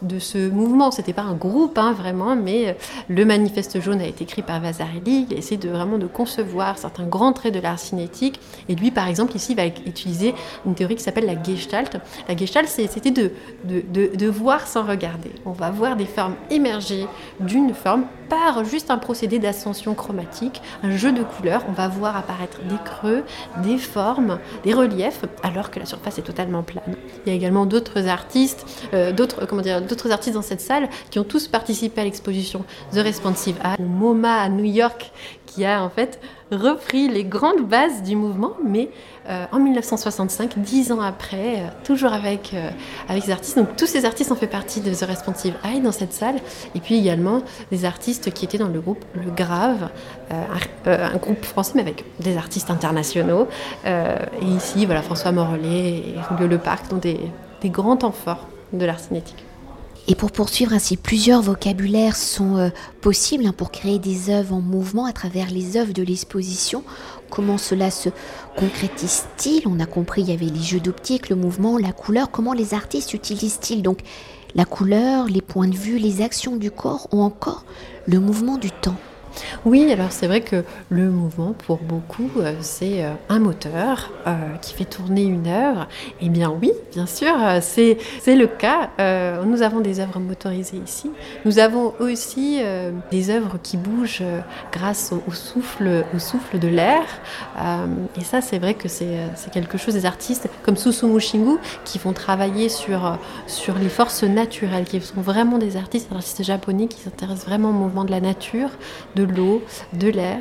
de 0.03 0.19
ce 0.19 0.49
mouvement. 0.49 0.91
C'était 0.91 1.13
pas 1.13 1.23
un 1.23 1.35
groupe, 1.35 1.79
hein, 1.79 1.93
vraiment, 1.93 2.37
mais 2.37 2.77
le 3.09 3.25
manifeste 3.25 3.81
jaune 3.81 4.01
a 4.01 4.07
été 4.07 4.25
écrit 4.25 4.43
par 4.43 4.61
Vasarely. 4.61 5.27
Il 5.31 5.35
a 5.35 5.39
essayé 5.39 5.57
de, 5.57 5.69
vraiment 5.69 5.99
de 5.99 6.07
concevoir 6.07 6.79
certains 6.79 7.07
grands 7.07 7.33
traits 7.33 7.55
de 7.55 7.61
l'art 7.61 7.79
cinétique. 7.79 8.41
Et 8.69 8.75
lui, 8.75 8.91
par 8.91 9.09
exemple, 9.09 9.37
ici, 9.37 9.54
va 9.55 9.67
utiliser 9.67 10.35
une 10.67 10.75
théorie 10.75 10.97
qui 10.97 11.03
s'appelle 11.03 11.27
la 11.27 11.41
Gestalt. 11.43 11.97
La 12.29 12.37
Gestalt, 12.37 12.69
c'était 12.69 13.11
de, 13.11 14.29
voir 14.29 14.67
sans 14.67 14.85
regarder. 14.85 15.31
On 15.45 15.53
va 15.53 15.71
voir 15.71 15.97
des 15.97 16.07
formes 16.07 16.35
émerger 16.51 17.07
d'une 17.41 17.75
forme 17.75 18.05
par 18.29 18.65
juste 18.65 18.91
un 18.91 18.99
procédé 18.99 19.39
d'ascension 19.39 19.95
chromatique, 19.95 20.61
un 20.83 20.97
jeu 20.97 21.13
de 21.13 21.23
couleurs. 21.23 21.65
On 21.69 21.73
va 21.73 21.89
voir 21.89 22.17
apparaître 22.17 22.61
des 22.63 22.79
creux, 22.85 23.23
des 23.63 23.79
formes, 23.79 24.39
des 24.65 24.73
reliefs, 24.73 25.23
alors 25.43 25.71
que 25.71 25.79
la 25.79 25.87
surface 25.87 26.19
est 26.19 26.23
totalement 26.23 26.63
plane. 26.63 26.97
Il 27.25 27.31
y 27.31 27.33
a 27.33 27.37
également 27.37 27.67
d'autres 27.67 28.09
artistes, 28.09 28.67
euh, 28.95 29.13
d'autres 29.13 30.11
artistes 30.11 30.35
dans 30.35 30.43
cette 30.43 30.61
salle 30.61 30.89
qui 31.11 31.19
ont 31.19 31.25
tous 31.25 31.49
participé 31.49 32.01
à 32.01 32.05
l'exposition 32.05 32.65
The 32.93 32.99
Responsive 32.99 33.57
Art, 33.63 33.81
MoMA 33.81 34.35
à 34.35 34.49
New 34.49 34.65
York, 34.65 35.13
qui 35.47 35.65
a 35.65 35.83
en 35.83 35.91
fait 35.91 36.21
repris 36.55 37.09
les 37.09 37.25
grandes 37.25 37.67
bases 37.69 38.03
du 38.03 38.17
mouvement, 38.17 38.53
mais 38.65 38.91
euh, 39.29 39.47
en 39.53 39.59
1965, 39.59 40.59
dix 40.59 40.93
ans 40.93 41.01
après, 41.01 41.57
euh, 41.57 41.69
toujours 41.83 42.13
avec, 42.13 42.53
euh, 42.55 42.71
avec 43.09 43.27
les 43.27 43.33
artistes. 43.33 43.57
Donc 43.57 43.77
tous 43.77 43.87
ces 43.87 44.05
artistes 44.05 44.31
ont 44.33 44.37
fait 44.37 44.47
partie 44.47 44.81
de 44.81 44.93
The 44.93 45.07
Responsive 45.07 45.55
Eye 45.65 45.81
dans 45.81 45.93
cette 45.93 46.13
salle, 46.13 46.37
et 46.75 46.81
puis 46.81 46.97
également 46.97 47.43
des 47.71 47.85
artistes 47.85 48.33
qui 48.33 48.45
étaient 48.45 48.59
dans 48.59 48.69
le 48.69 48.81
groupe 48.81 49.05
Le 49.15 49.31
Grave, 49.31 49.89
un, 50.31 51.17
groupe 51.17 51.45
français 51.45 51.73
mais 51.75 51.83
avec 51.83 52.05
des 52.21 52.37
artistes 52.37 52.71
internationaux. 52.71 53.49
et 53.85 54.45
ici, 54.45 54.87
voilà, 54.87 55.03
François 55.03 55.33
Morellet 55.33 55.99
et 55.99 56.15
Le 56.39 56.47
Leparc, 56.47 56.89
dont 56.91 56.97
des, 56.97 57.19
des 57.61 57.71
grands 57.71 57.97
temps 57.97 58.13
forts 58.13 58.47
de 58.73 58.85
l'art 58.85 59.01
cinétique. 59.01 59.45
Et 60.07 60.15
pour 60.15 60.33
poursuivre 60.33 60.75
ainsi, 60.75 60.99
plusieurs 60.99 61.41
vocabulaires 61.41 62.17
sont 62.17 62.59
euh, 62.59 62.69
possibles 63.01 63.47
hein, 63.47 63.55
pour 63.57 63.71
créer 63.71 63.99
des 63.99 64.29
œuvres 64.29 64.55
en 64.55 64.61
mouvement 64.61 65.07
à 65.07 65.15
travers 65.15 65.51
les 65.51 65.79
œuvres 65.79 65.95
de 65.95 66.03
l'exposition. 66.03 66.85
Comment 67.31 67.57
cela 67.57 67.91
se 67.91 68.11
concrétise-t-il? 68.57 69.67
On 69.67 69.81
a 69.81 69.87
compris, 69.87 70.21
il 70.21 70.29
y 70.29 70.35
avait 70.35 70.45
les 70.45 70.63
jeux 70.63 70.81
d'optique, 70.81 71.31
le 71.31 71.37
mouvement, 71.37 71.79
la 71.79 71.93
couleur. 71.93 72.31
Comment 72.31 72.53
les 72.53 72.75
artistes 72.75 73.15
utilisent-ils? 73.15 73.83
Donc 73.83 74.01
la 74.55 74.67
couleur, 74.67 75.27
les 75.27 75.41
points 75.41 75.69
de 75.69 75.77
vue, 75.77 75.97
les 75.97 76.21
actions 76.21 76.57
du 76.57 76.71
corps 76.71 77.09
ou 77.11 77.23
encore 77.23 77.65
le 78.07 78.21
mouvement 78.21 78.59
du 78.59 78.71
temps 78.71 78.97
oui, 79.65 79.91
alors 79.93 80.13
c'est 80.13 80.27
vrai 80.27 80.41
que 80.41 80.65
le 80.91 81.11
mouvement, 81.11 81.55
pour 81.67 81.79
beaucoup, 81.79 82.31
euh, 82.39 82.53
c'est 82.61 83.05
euh, 83.05 83.13
un 83.29 83.39
moteur 83.39 84.13
euh, 84.27 84.35
qui 84.61 84.75
fait 84.75 84.85
tourner 84.85 85.23
une 85.23 85.47
œuvre. 85.47 85.87
Eh 86.21 86.29
bien 86.29 86.51
oui, 86.51 86.73
bien 86.93 87.07
sûr, 87.07 87.35
c'est 87.61 87.97
le 88.27 88.47
cas. 88.47 88.91
nous 89.45 89.63
avons 89.63 89.81
des 89.81 90.01
œuvres 90.01 90.21
motorisées 90.21 90.81
ici. 90.85 91.11
Nous 91.45 91.59
avons 91.59 91.95
aussi 91.99 92.61
des 93.11 93.31
œuvres 93.31 93.59
qui 93.63 93.77
bougent 93.77 94.23
grâce 94.73 95.13
au, 95.13 95.33
souffle, 95.33 96.05
au 96.15 96.19
souffle 96.19 96.59
de 96.59 96.69
l'air. 96.69 97.03
et 98.19 98.25
ça, 98.25 98.41
c'est 98.41 98.59
vrai 98.59 98.75
que 98.75 98.89
c'est 98.89 99.29
quelque 99.53 99.79
chose 99.79 99.95
des 99.95 100.07
artistes 100.07 100.49
comme 100.63 100.77
Susumu 100.77 101.21
Shingu 101.21 101.59
qui 101.85 101.99
vont 101.99 102.13
travailler 102.13 102.69
sur, 102.69 103.19
sur 103.47 103.79
les 103.79 103.89
forces 103.89 104.23
naturelles, 104.25 104.85
qui 104.85 105.01
sont 105.01 105.21
vraiment 105.21 105.59
des 105.59 105.77
artistes, 105.77 106.11
des 106.11 106.17
artistes 106.17 106.43
japonais 106.43 106.87
qui 106.87 107.01
s'intéressent 107.01 107.47
vraiment 107.47 107.71
au 107.71 107.73
mouvement 107.73 108.05
de 108.05 108.11
la 108.11 108.21
nature, 108.21 108.71
de 109.17 109.24
l'eau, 109.25 109.63
de 109.93 110.09
l'air, 110.09 110.41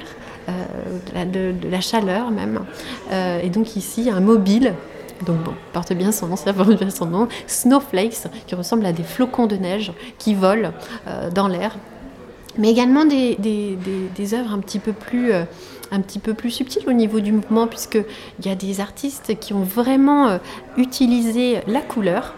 euh, 0.50 1.26
de, 1.26 1.70
la 1.70 1.80
chaleur 1.80 2.32
même. 2.32 2.66
Euh, 3.12 3.40
et 3.42 3.50
donc 3.50 3.76
ici, 3.76 4.10
un 4.10 4.20
mobile 4.20 4.74
donc 5.26 5.38
bon, 5.38 5.54
porte 5.72 5.94
bien 5.94 6.12
son 6.12 6.28
nom, 6.28 6.36
ça 6.36 6.52
porte 6.52 6.78
bien 6.78 6.90
son 6.90 7.06
nom, 7.06 7.30
Snowflakes, 7.48 8.28
qui 8.46 8.56
ressemble 8.56 8.86
à 8.86 8.92
des 8.92 9.04
flocons 9.04 9.46
de 9.46 9.56
neige 9.56 9.94
qui 10.18 10.36
volent 10.36 10.72
euh, 11.08 11.30
dans 11.30 11.48
l'air. 11.48 11.78
Mais 12.58 12.70
également 12.70 13.06
des, 13.06 13.36
des, 13.38 14.34
œuvres 14.34 14.54
un 14.54 14.60
petit 14.60 14.80
peu 14.80 14.92
plus... 14.92 15.32
un 15.34 16.02
petit 16.02 16.20
peu 16.20 16.34
plus 16.34 16.52
subtiles 16.52 16.84
au 16.88 16.94
niveau 16.94 17.20
du 17.20 17.32
mouvement, 17.32 17.66
puisqu'il 17.68 18.46
y 18.46 18.50
a 18.50 18.56
des 18.56 18.80
artistes 18.82 19.40
qui 19.40 19.54
ont 19.54 19.64
vraiment 19.64 20.40
utilisé 20.78 21.62
la 21.68 21.82
couleur 21.82 22.34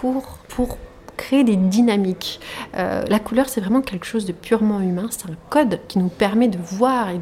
pour, 0.00 0.38
pour 0.48 0.76
créer 1.16 1.44
des 1.44 1.56
dynamiques. 1.56 2.40
Euh, 2.76 3.02
la 3.08 3.18
couleur, 3.18 3.48
c'est 3.48 3.60
vraiment 3.60 3.82
quelque 3.82 4.06
chose 4.06 4.24
de 4.26 4.32
purement 4.32 4.80
humain. 4.80 5.08
C'est 5.10 5.28
un 5.30 5.36
code 5.50 5.80
qui 5.88 5.98
nous 5.98 6.08
permet 6.08 6.48
de 6.48 6.58
voir 6.58 7.10
et 7.10 7.20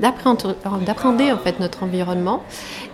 d'appréhender 0.00 1.32
en 1.32 1.38
fait 1.38 1.60
notre 1.60 1.82
environnement. 1.82 2.42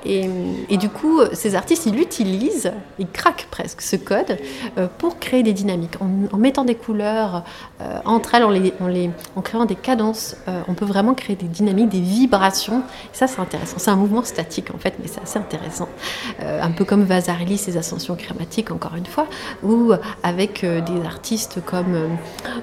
Et, 0.06 0.76
du 0.76 0.88
coup, 0.88 1.20
ces 1.32 1.54
artistes, 1.54 1.86
ils 1.86 1.94
l'utilisent, 1.94 2.72
ils 2.98 3.08
craquent 3.08 3.46
presque 3.50 3.80
ce 3.80 3.96
code 3.96 4.38
euh, 4.78 4.86
pour 4.98 5.18
créer 5.18 5.42
des 5.42 5.52
dynamiques. 5.52 5.96
En, 6.00 6.36
mettant 6.36 6.64
des 6.64 6.74
couleurs 6.74 7.44
euh, 7.80 7.98
entre 8.04 8.34
elles, 8.34 8.44
en, 8.44 9.42
créant 9.42 9.64
des 9.64 9.74
cadences, 9.74 10.36
on 10.68 10.74
peut 10.74 10.84
vraiment 10.84 11.14
créer 11.14 11.36
des 11.36 11.48
dynamiques, 11.48 11.88
des 11.88 12.00
vibrations. 12.00 12.80
Et 12.80 13.16
ça, 13.16 13.26
c'est 13.26 13.40
intéressant. 13.40 13.76
C'est 13.78 13.90
un 13.90 13.96
mouvement 13.96 14.24
statique 14.24 14.70
en 14.74 14.78
fait, 14.78 14.94
mais 15.00 15.08
c'est 15.08 15.22
assez 15.22 15.38
intéressant. 15.38 15.88
un 16.40 16.70
peu 16.70 16.84
comme 16.84 17.04
Vasarely, 17.04 17.58
ses 17.58 17.76
ascensions 17.76 18.16
chromatiques, 18.16 18.70
encore 18.70 18.94
une 18.96 19.06
fois, 19.06 19.26
ou 19.62 19.92
avec 20.22 20.64
euh, 20.64 20.80
des 20.80 21.04
artistes 21.06 21.60
comme, 21.64 21.94
euh, 21.94 22.08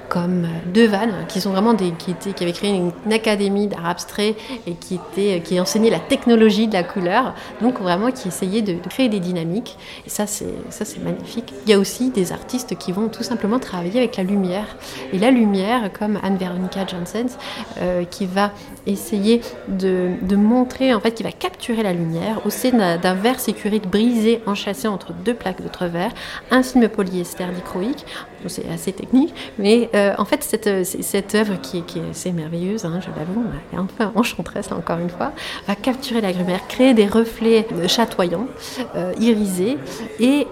comme 0.09 0.47
Devan, 0.73 1.09
qui 1.27 1.41
sont 1.41 1.53
avaient 1.55 2.51
créé 2.53 2.69
une, 2.71 2.91
académie 3.13 3.67
d'art 3.67 3.85
abstrait 3.85 4.35
et 4.65 4.73
qui, 4.73 4.95
était, 4.95 5.41
qui 5.41 5.59
enseignaient 5.59 5.89
la 5.89 5.99
technologie 5.99 6.67
de 6.67 6.73
la 6.73 6.83
couleur, 6.83 7.32
donc 7.61 7.79
vraiment 7.79 8.11
qui 8.11 8.27
essayaient 8.27 8.61
de, 8.61 8.73
créer 8.89 9.09
des 9.09 9.19
dynamiques. 9.19 9.77
Et 10.05 10.09
ça, 10.09 10.25
c'est 10.27 11.03
magnifique. 11.03 11.53
Il 11.65 11.69
y 11.69 11.73
a 11.73 11.79
aussi 11.79 12.09
des 12.09 12.31
artistes 12.31 12.77
qui 12.77 12.91
vont 12.91 13.07
tout 13.07 13.23
simplement 13.23 13.59
travailler 13.59 13.99
avec 13.99 14.17
la 14.17 14.23
lumière. 14.23 14.77
Et 15.11 15.19
la 15.19 15.31
lumière, 15.31 15.91
comme 15.97 16.19
Anne-Veronica 16.23 16.85
Janssens, 16.85 17.37
euh, 17.79 18.03
qui 18.05 18.25
va 18.25 18.51
essayer 18.85 19.41
de, 19.67 20.11
de, 20.21 20.35
montrer, 20.35 20.93
en 20.93 20.99
fait, 20.99 21.11
qui 21.11 21.23
va 21.23 21.31
capturer 21.31 21.83
la 21.83 21.93
lumière 21.93 22.45
au 22.45 22.49
sein 22.49 22.97
d'un 22.97 23.13
verre 23.13 23.39
sécurité 23.39 23.87
brisé, 23.87 24.41
enchâssé 24.45 24.87
entre 24.87 25.13
deux 25.13 25.33
plaques 25.33 25.61
d'autres 25.61 25.87
verre, 25.87 26.11
un 26.51 26.63
film 26.63 26.87
polyester 26.89 27.45
dichroïque. 27.53 28.05
C'est 28.49 28.67
assez 28.69 28.91
technique, 28.91 29.33
mais 29.57 29.89
euh, 29.95 30.13
en 30.17 30.25
fait, 30.25 30.43
cette, 30.43 30.85
cette 30.85 31.35
œuvre 31.35 31.59
qui, 31.61 31.83
qui 31.83 31.99
est 31.99 32.09
assez 32.09 32.31
merveilleuse, 32.31 32.85
hein, 32.85 32.99
je 33.01 33.07
l'avoue, 33.17 33.43
un 33.75 33.85
peu 33.85 34.05
enchanteresse 34.15 34.71
encore 34.71 34.99
une 34.99 35.09
fois, 35.09 35.31
va 35.67 35.75
capturer 35.75 36.21
la 36.21 36.31
créer 36.67 36.93
des 36.93 37.07
reflets 37.07 37.67
chatoyants, 37.87 38.47
euh, 38.95 39.13
irisés, 39.19 39.77
et 40.19 40.47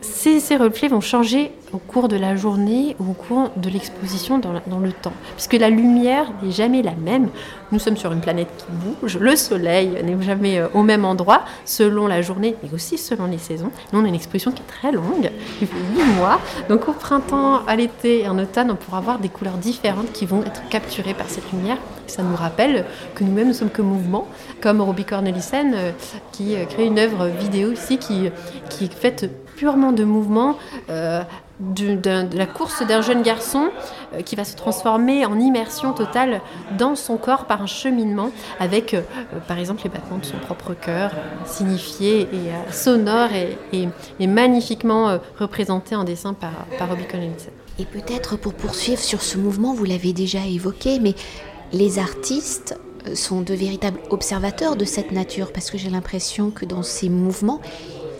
ces, 0.00 0.56
reflets 0.56 0.88
vont 0.88 1.00
changer 1.00 1.52
au 1.72 1.78
cours 1.78 2.08
de 2.08 2.16
la 2.16 2.34
journée 2.34 2.96
ou 2.98 3.10
au 3.10 3.14
cours 3.14 3.50
de 3.56 3.68
l'exposition 3.68 4.38
dans, 4.38 4.54
dans, 4.66 4.78
le 4.78 4.92
temps. 4.92 5.12
Puisque 5.36 5.54
la 5.54 5.70
lumière 5.70 6.32
n'est 6.42 6.50
jamais 6.50 6.82
la 6.82 6.94
même. 6.94 7.28
Nous 7.70 7.78
sommes 7.78 7.96
sur 7.96 8.12
une 8.12 8.20
planète 8.20 8.48
qui 8.58 8.64
bouge, 8.70 9.18
le 9.18 9.36
soleil 9.36 9.90
n'est 10.02 10.20
jamais 10.22 10.58
euh, 10.58 10.68
au 10.74 10.82
même 10.82 11.04
endroit 11.04 11.44
selon 11.64 12.06
la 12.06 12.22
journée, 12.22 12.56
mais 12.62 12.72
aussi 12.74 12.98
selon 12.98 13.26
les 13.26 13.38
saisons. 13.38 13.70
Nous, 13.92 14.00
on 14.00 14.04
a 14.04 14.08
une 14.08 14.14
exposition 14.14 14.50
qui 14.50 14.62
est 14.62 14.66
très 14.66 14.92
longue, 14.92 15.30
qui 15.58 15.66
fait 15.66 15.76
8 15.96 16.04
mois. 16.16 16.40
Donc 16.68 16.88
au 16.88 16.92
printemps, 16.92 17.64
à 17.66 17.76
l'été 17.76 18.22
et 18.22 18.28
en 18.28 18.38
automne, 18.38 18.70
on 18.70 18.76
pourra 18.76 18.98
avoir 18.98 19.18
des 19.18 19.28
couleurs 19.28 19.58
différentes 19.58 20.12
qui 20.12 20.26
vont 20.26 20.42
être 20.42 20.68
capturées 20.68 21.14
par 21.14 21.28
cette 21.28 21.50
lumière. 21.52 21.78
Ça 22.10 22.22
nous 22.22 22.36
rappelle 22.36 22.84
que 23.14 23.24
nous-mêmes, 23.24 23.48
nous 23.48 23.54
sommes 23.54 23.70
que 23.70 23.82
mouvement, 23.82 24.26
comme 24.60 24.80
Robbie 24.80 25.04
Cornelissen, 25.04 25.72
euh, 25.74 25.92
qui 26.32 26.56
euh, 26.56 26.64
crée 26.64 26.86
une 26.86 26.98
œuvre 26.98 27.26
vidéo 27.26 27.72
ici 27.72 27.98
qui, 27.98 28.30
qui 28.68 28.84
est 28.84 28.92
faite 28.92 29.30
purement 29.60 29.92
de 29.92 30.04
mouvement. 30.04 30.56
Euh, 30.88 31.22
de, 31.60 32.34
la 32.34 32.46
course 32.46 32.82
d'un 32.86 33.02
jeune 33.02 33.20
garçon 33.20 33.68
euh, 34.14 34.22
qui 34.22 34.34
va 34.34 34.44
se 34.44 34.56
transformer 34.56 35.26
en 35.26 35.38
immersion 35.38 35.92
totale 35.92 36.40
dans 36.78 36.94
son 36.94 37.18
corps 37.18 37.44
par 37.44 37.60
un 37.60 37.66
cheminement 37.66 38.30
avec, 38.58 38.94
euh, 38.94 39.02
par 39.46 39.58
exemple, 39.58 39.82
les 39.84 39.90
battements 39.90 40.16
de 40.16 40.24
son 40.24 40.38
propre 40.38 40.72
cœur, 40.72 41.10
signifiés 41.44 42.22
et 42.22 42.72
sonores 42.72 43.28
et, 43.72 44.26
magnifiquement 44.26 45.18
représentés 45.38 45.94
en 45.94 46.04
dessin 46.04 46.32
par, 46.32 46.52
par 46.78 46.88
Robbie 46.88 47.06
Collinson. 47.06 47.50
Et 47.78 47.84
peut-être 47.84 48.36
pour 48.36 48.54
poursuivre 48.54 49.00
sur 49.00 49.20
ce 49.20 49.36
mouvement, 49.36 49.74
vous 49.74 49.84
l'avez 49.84 50.14
déjà 50.14 50.40
évoqué, 50.46 50.98
mais 50.98 51.14
les 51.72 51.98
artistes 51.98 52.78
sont 53.14 53.40
de 53.40 53.54
véritables 53.54 54.00
observateurs 54.10 54.76
de 54.76 54.84
cette 54.84 55.12
nature 55.12 55.52
parce 55.52 55.70
que 55.70 55.78
j'ai 55.78 55.90
l'impression 55.90 56.50
que 56.50 56.64
dans 56.64 56.82
ces 56.82 57.08
mouvements, 57.08 57.60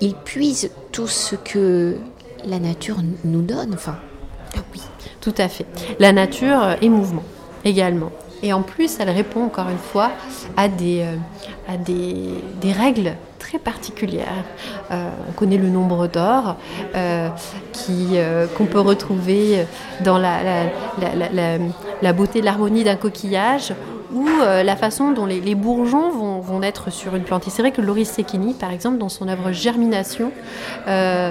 ils 0.00 0.14
puisent 0.14 0.70
tout 0.92 1.06
ce 1.06 1.36
que 1.36 1.96
la 2.44 2.58
nature 2.58 2.96
nous 3.24 3.42
donne. 3.42 3.74
Enfin, 3.74 3.96
oui, 4.72 4.80
tout 5.20 5.34
à 5.38 5.48
fait. 5.48 5.66
La 5.98 6.12
nature 6.12 6.76
est 6.80 6.88
mouvement 6.88 7.24
également. 7.64 8.10
Et 8.42 8.52
en 8.54 8.62
plus, 8.62 8.96
elle 8.98 9.10
répond 9.10 9.44
encore 9.44 9.68
une 9.68 9.78
fois 9.78 10.12
à 10.56 10.68
des, 10.68 11.02
euh, 11.02 11.76
des 11.84 12.72
règles 12.72 13.14
très 13.50 13.58
particulières. 13.58 14.44
Euh, 14.92 15.10
on 15.28 15.32
connaît 15.32 15.58
le 15.58 15.68
nombre 15.68 16.06
d'or 16.06 16.56
euh, 16.94 17.28
qui 17.72 18.16
qu'on 18.56 18.66
peut 18.66 18.80
retrouver 18.80 19.66
dans 20.04 20.18
la, 20.18 20.38
la, 22.02 22.12
beauté 22.12 22.42
l'harmonie 22.42 22.84
d'un 22.84 22.96
coquillage 22.96 23.72
ou 24.12 24.26
euh, 24.28 24.62
la 24.62 24.76
façon 24.76 25.12
dont 25.12 25.26
les, 25.26 25.54
bourgeons 25.54 26.10
vont, 26.10 26.58
naître 26.58 26.90
sur 26.90 27.14
une 27.14 27.22
plante. 27.22 27.46
Et 27.46 27.50
c'est 27.50 27.62
vrai 27.62 27.70
que 27.70 27.80
Loris 27.80 28.10
Sekini, 28.10 28.54
par 28.54 28.72
exemple, 28.72 28.98
dans 28.98 29.08
son 29.08 29.28
œuvre 29.28 29.52
Germination, 29.52 30.32
euh, 30.88 31.30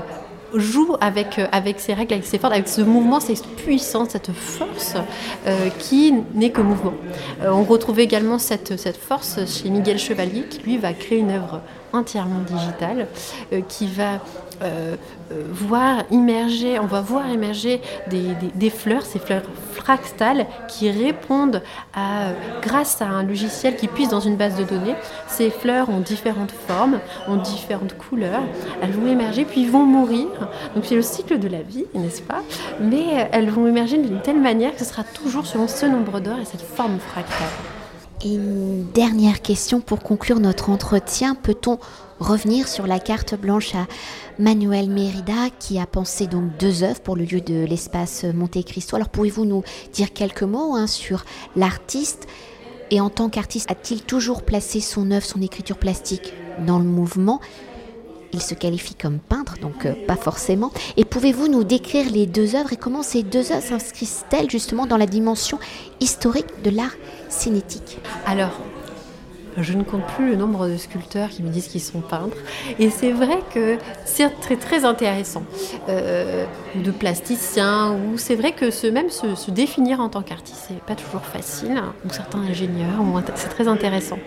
joue 0.53 0.95
avec, 1.01 1.39
euh, 1.39 1.47
avec 1.51 1.79
règles, 1.81 2.13
avec 2.13 2.25
ces 2.25 2.37
forces, 2.39 2.53
avec 2.53 2.67
ce 2.67 2.81
mouvement, 2.81 3.19
cette 3.19 3.47
puissance, 3.47 4.09
cette 4.09 4.31
force 4.31 4.95
qui 5.79 6.13
n'est 6.33 6.51
que 6.51 6.61
mouvement. 6.61 6.93
on 7.43 7.63
retrouve 7.63 7.99
également 7.99 8.37
cette, 8.37 8.77
cette 8.77 8.97
force 8.97 9.39
chez 9.45 9.69
Miguel 9.69 9.97
Chevalier, 9.97 10.43
qui 10.49 10.61
lui 10.61 10.77
va 10.77 10.93
créer 10.93 11.19
une 11.19 11.31
œuvre 11.31 11.61
entièrement 11.93 12.41
digitale, 12.47 13.07
qui 13.67 13.87
va 13.87 14.19
euh, 14.61 14.95
euh, 15.31 15.43
voir 15.51 16.03
immerger, 16.11 16.79
on 16.79 16.85
va 16.85 17.01
voir 17.01 17.29
émerger 17.29 17.81
des, 18.09 18.69
fleurs, 18.69 19.03
ces 19.05 19.19
fleurs 19.19 19.43
fractales 19.89 20.45
qui 20.67 20.91
répondent 20.91 21.63
à, 21.95 22.33
grâce 22.61 23.01
à 23.01 23.07
un 23.07 23.23
logiciel 23.23 23.75
qui 23.75 23.87
puise 23.87 24.09
dans 24.09 24.19
une 24.19 24.35
base 24.35 24.55
de 24.55 24.63
données. 24.63 24.93
Ces 25.27 25.49
fleurs 25.49 25.89
ont 25.89 25.99
différentes 25.99 26.51
formes, 26.51 26.99
ont 27.27 27.37
différentes 27.37 27.97
couleurs, 27.97 28.43
elles 28.83 28.91
vont 28.91 29.07
émerger 29.07 29.45
puis 29.45 29.65
vont 29.65 29.85
mourir. 29.85 30.27
Donc 30.75 30.85
c'est 30.85 30.93
le 30.93 31.01
cycle 31.01 31.39
de 31.39 31.47
la 31.47 31.63
vie, 31.63 31.85
n'est-ce 31.95 32.21
pas? 32.21 32.43
Mais 32.79 33.29
elles 33.31 33.49
vont 33.49 33.65
émerger 33.65 33.97
d'une 33.97 34.21
telle 34.21 34.39
manière 34.39 34.73
que 34.73 34.79
ce 34.79 34.85
sera 34.85 35.03
toujours 35.03 35.47
selon 35.47 35.67
ce 35.67 35.87
nombre 35.87 36.19
d'or 36.19 36.37
et 36.39 36.45
cette 36.45 36.61
forme 36.61 36.99
fractale. 36.99 37.47
Une 38.23 38.85
dernière 38.93 39.41
question 39.41 39.81
pour 39.81 40.01
conclure 40.01 40.39
notre 40.39 40.69
entretien. 40.69 41.33
Peut-on 41.33 41.79
revenir 42.19 42.67
sur 42.67 42.87
la 42.87 42.99
carte 42.99 43.35
blanche 43.35 43.75
à 43.75 43.87
Manuel 44.37 44.89
Mérida 44.89 45.49
qui 45.59 45.79
a 45.79 45.85
pensé 45.85 46.27
donc 46.27 46.57
deux 46.57 46.83
œuvres 46.83 47.01
pour 47.01 47.15
le 47.15 47.23
lieu 47.23 47.41
de 47.41 47.65
l'espace 47.65 48.23
Monte 48.23 48.63
Cristo. 48.65 48.95
Alors 48.95 49.09
pouvez-vous 49.09 49.45
nous 49.45 49.63
dire 49.93 50.13
quelques 50.13 50.43
mots 50.43 50.75
hein, 50.75 50.87
sur 50.87 51.25
l'artiste 51.55 52.27
et 52.91 53.01
en 53.01 53.09
tant 53.09 53.29
qu'artiste 53.29 53.69
a-t-il 53.71 54.01
toujours 54.03 54.43
placé 54.43 54.79
son 54.79 55.11
œuvre, 55.11 55.25
son 55.25 55.41
écriture 55.41 55.77
plastique 55.77 56.33
dans 56.65 56.79
le 56.79 56.85
mouvement? 56.85 57.39
Il 58.31 58.41
se 58.41 58.53
qualifie 58.53 58.93
comme 58.93 59.17
peintre, 59.17 59.55
donc 59.59 59.85
euh, 59.85 59.93
pas 60.05 60.15
forcément. 60.15 60.71
Et 60.97 61.05
pouvez-vous 61.05 61.47
nous 61.47 61.63
décrire 61.63 62.11
les 62.11 62.27
deux 62.27 62.55
œuvres 62.55 62.73
et 62.73 62.77
comment 62.77 63.01
ces 63.01 63.23
deux 63.23 63.51
œuvres 63.51 63.63
s'inscrivent-elles 63.63 64.51
justement 64.51 64.85
dans 64.85 64.97
la 64.97 65.07
dimension 65.07 65.57
historique 65.99 66.61
de 66.63 66.69
l'art 66.69 66.95
cinétique? 67.27 67.97
Alors, 68.27 68.51
je 69.61 69.73
ne 69.73 69.83
compte 69.83 70.05
plus 70.15 70.29
le 70.29 70.35
nombre 70.35 70.67
de 70.67 70.77
sculpteurs 70.77 71.29
qui 71.29 71.43
me 71.43 71.49
disent 71.49 71.67
qu'ils 71.67 71.81
sont 71.81 72.01
peintres. 72.01 72.37
Et 72.79 72.89
c'est 72.89 73.11
vrai 73.11 73.39
que 73.53 73.77
c'est 74.05 74.29
très, 74.39 74.55
très 74.55 74.85
intéressant. 74.85 75.43
Euh, 75.89 76.45
de 76.75 76.91
plasticiens, 76.91 77.93
ou 77.93 78.17
c'est 78.17 78.35
vrai 78.35 78.51
que 78.51 78.71
ce, 78.71 78.87
même 78.87 79.09
se, 79.09 79.51
définir 79.51 79.99
en 79.99 80.09
tant 80.09 80.21
qu'artiste, 80.21 80.65
c'est 80.67 80.81
pas 80.83 80.95
toujours 80.95 81.21
facile. 81.21 81.77
Hein, 81.77 81.93
ou 82.05 82.09
certains 82.11 82.39
ingénieurs, 82.39 83.01
c'est 83.35 83.49
très 83.49 83.67
intéressant. 83.67 84.19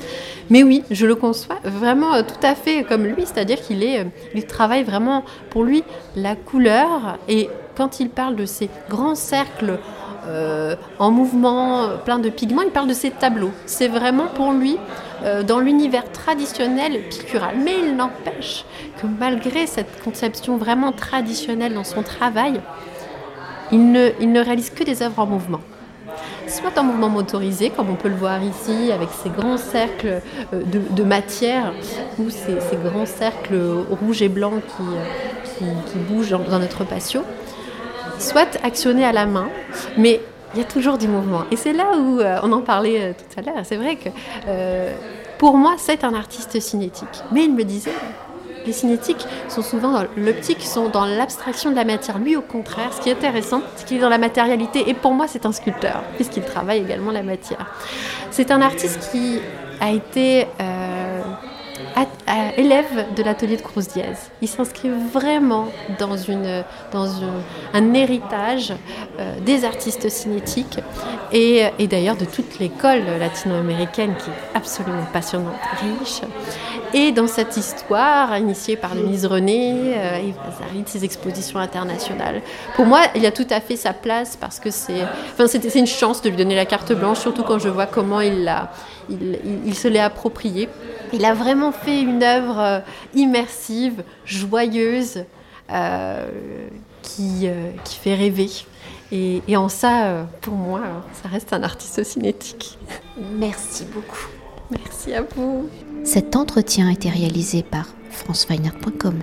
Mais 0.50 0.62
oui, 0.62 0.82
je 0.90 1.06
le 1.06 1.14
conçois 1.14 1.58
vraiment 1.64 2.22
tout 2.22 2.44
à 2.44 2.54
fait 2.54 2.82
comme 2.84 3.04
lui, 3.04 3.24
c'est-à-dire 3.24 3.60
qu'il 3.60 3.82
euh, 3.82 4.04
il 4.34 4.46
travaille 4.46 4.82
vraiment 4.82 5.24
pour 5.50 5.64
lui 5.64 5.84
la 6.16 6.36
couleur. 6.36 7.18
Et 7.28 7.48
quand 7.76 8.00
il 8.00 8.10
parle 8.10 8.36
de 8.36 8.46
ces 8.46 8.68
grands 8.88 9.14
cercles 9.14 9.78
euh, 10.26 10.76
en 10.98 11.10
mouvement, 11.10 11.98
plein 12.04 12.18
de 12.18 12.28
pigments, 12.28 12.62
il 12.62 12.70
parle 12.70 12.88
de 12.88 12.94
ces 12.94 13.10
tableaux. 13.10 13.50
C'est 13.66 13.88
vraiment 13.88 14.26
pour 14.26 14.52
lui 14.52 14.76
euh, 15.24 15.42
dans 15.42 15.58
l'univers 15.58 16.10
traditionnel 16.12 17.08
pictural. 17.08 17.56
Mais 17.62 17.78
il 17.78 17.96
n'empêche 17.96 18.64
que 19.00 19.06
malgré 19.06 19.66
cette 19.66 20.02
conception 20.02 20.56
vraiment 20.56 20.92
traditionnelle 20.92 21.74
dans 21.74 21.84
son 21.84 22.02
travail, 22.02 22.60
il 23.72 23.90
ne, 23.90 24.40
réalise 24.40 24.70
que 24.70 24.84
des 24.84 25.02
œuvres 25.02 25.20
en 25.20 25.26
mouvement 25.26 25.60
soit 26.48 26.76
en 26.76 26.84
mouvement 26.84 27.08
motorisé, 27.08 27.70
comme 27.70 27.88
on 27.88 27.94
peut 27.94 28.10
le 28.10 28.16
voir 28.16 28.42
ici, 28.42 28.92
avec 28.92 29.08
ces 29.22 29.30
grands 29.30 29.56
cercles 29.56 30.20
euh, 30.52 30.62
de, 30.62 31.02
matière, 31.02 31.72
ou 32.18 32.28
ces, 32.28 32.76
grands 32.84 33.06
cercles 33.06 33.58
rouges 33.88 34.20
et 34.20 34.28
blancs 34.28 34.60
qui 35.56 35.98
bougent 35.98 36.28
dans 36.28 36.58
notre 36.58 36.84
patio, 36.84 37.22
soit 38.22 38.58
actionné 38.62 39.04
à 39.04 39.12
la 39.12 39.26
main, 39.26 39.48
mais 39.96 40.20
il 40.54 40.60
y 40.60 40.62
a 40.62 40.66
toujours 40.66 40.98
du 40.98 41.08
mouvement. 41.08 41.42
Et 41.50 41.56
c'est 41.56 41.72
là 41.72 41.96
où 41.96 42.20
euh, 42.20 42.38
on 42.42 42.52
en 42.52 42.60
parlait 42.60 43.00
euh, 43.00 43.12
tout 43.12 43.40
à 43.40 43.42
l'heure. 43.42 43.64
C'est 43.64 43.76
vrai 43.76 43.96
que 43.96 44.08
euh, 44.48 44.92
pour 45.38 45.56
moi, 45.56 45.74
c'est 45.78 46.04
un 46.04 46.14
artiste 46.14 46.58
cinétique. 46.60 47.22
Mais 47.32 47.44
il 47.44 47.54
me 47.54 47.64
disait, 47.64 47.92
les 48.66 48.72
cinétiques 48.72 49.26
sont 49.48 49.62
souvent 49.62 49.92
dans 49.92 50.04
l'optique, 50.16 50.62
sont 50.62 50.88
dans 50.88 51.04
l'abstraction 51.04 51.70
de 51.70 51.76
la 51.76 51.84
matière. 51.84 52.18
Lui, 52.18 52.36
au 52.36 52.42
contraire, 52.42 52.92
ce 52.92 53.00
qui 53.00 53.08
est 53.08 53.14
intéressant, 53.14 53.62
c'est 53.76 53.86
qu'il 53.86 53.96
est 53.96 54.00
dans 54.00 54.08
la 54.08 54.18
matérialité. 54.18 54.88
Et 54.88 54.94
pour 54.94 55.12
moi, 55.12 55.26
c'est 55.26 55.46
un 55.46 55.52
sculpteur, 55.52 56.02
puisqu'il 56.16 56.44
travaille 56.44 56.80
également 56.80 57.10
la 57.10 57.22
matière. 57.22 57.66
C'est 58.30 58.50
un 58.50 58.60
artiste 58.60 59.10
qui 59.10 59.40
a 59.80 59.90
été 59.90 60.46
élève 62.56 63.14
de 63.16 63.22
l'atelier 63.22 63.56
de 63.56 63.62
Cruz 63.62 63.86
Diaz. 63.92 64.30
Il 64.40 64.48
s'inscrit 64.48 64.90
vraiment 65.12 65.68
dans, 65.98 66.16
un 67.74 67.94
héritage 67.94 68.72
euh, 69.18 69.38
des 69.40 69.64
artistes 69.64 70.08
cinétiques 70.08 70.78
et, 71.32 71.64
et 71.78 71.86
d'ailleurs 71.86 72.16
de 72.16 72.24
toute 72.24 72.58
l'école 72.58 73.04
latino-américaine 73.18 74.14
qui 74.16 74.30
est 74.30 74.56
absolument 74.56 75.04
passionnante, 75.12 75.54
riche. 75.80 76.22
Et 76.94 77.10
dans 77.10 77.26
cette 77.26 77.56
histoire, 77.56 78.36
initiée 78.36 78.76
par 78.76 78.94
Denise 78.94 79.24
René, 79.24 79.94
euh, 79.96 80.18
Yves 80.18 80.36
Lazari, 80.44 80.82
de 80.82 80.88
ses 80.88 81.04
expositions 81.04 81.58
internationales, 81.58 82.42
pour 82.76 82.84
moi, 82.84 83.00
il 83.14 83.24
a 83.24 83.30
tout 83.30 83.46
à 83.48 83.60
fait 83.60 83.76
sa 83.76 83.94
place 83.94 84.36
parce 84.36 84.60
que 84.60 84.70
c'est 84.70 84.98
une 85.74 85.86
chance 85.86 86.20
de 86.20 86.28
lui 86.28 86.36
donner 86.36 86.54
la 86.54 86.66
carte 86.66 86.92
blanche, 86.92 87.20
surtout 87.20 87.44
quand 87.44 87.58
je 87.58 87.70
vois 87.70 87.86
comment 87.86 88.20
il, 88.20 88.52
il 89.08 89.74
se 89.74 89.88
l'est 89.88 90.00
approprié. 90.00 90.68
Il 91.12 91.24
a 91.24 91.34
vraiment 91.34 91.72
fait 91.72 92.00
une 92.00 92.22
œuvre 92.22 92.58
euh, 92.58 92.80
immersive, 93.14 94.02
joyeuse, 94.24 95.24
euh, 95.70 96.28
qui, 97.02 97.46
euh, 97.46 97.70
qui, 97.84 97.96
fait 97.96 98.14
rêver. 98.14 98.50
Et, 99.10 99.42
et 99.46 99.56
en 99.56 99.68
ça, 99.68 100.26
pour 100.40 100.54
moi, 100.54 100.80
ça 101.22 101.28
reste 101.28 101.52
un 101.52 101.62
artiste 101.62 102.02
cinétique. 102.02 102.78
Merci 103.38 103.84
beaucoup. 103.84 104.28
Merci 104.70 105.12
à 105.12 105.22
vous. 105.22 105.68
Cet 106.04 106.34
entretien 106.34 106.88
a 106.88 106.92
été 106.92 107.10
réalisé 107.10 107.62
par 107.62 107.86
franceweiner.com. 108.10 109.18